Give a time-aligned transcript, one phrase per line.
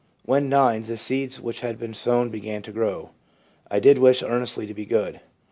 [0.25, 3.11] When 9 the seeds which had been sown began to grow.
[3.69, 5.19] I did wish earnestly to be good.